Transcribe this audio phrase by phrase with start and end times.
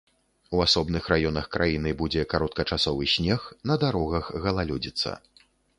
[0.55, 3.39] У асобных раёнах краіны будзе кароткачасовы снег,
[3.73, 5.09] на дарогах галалёдзіца.